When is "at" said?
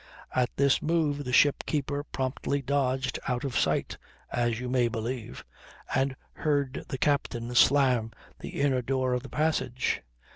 0.33-0.49